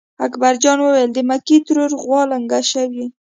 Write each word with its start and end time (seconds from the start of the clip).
اکبر 0.25 0.53
جان 0.63 0.79
وېل: 0.81 1.09
د 1.13 1.17
مکۍ 1.29 1.57
ترور 1.67 1.91
غوا 2.01 2.21
لنګه 2.31 2.59
شوې. 2.71 3.05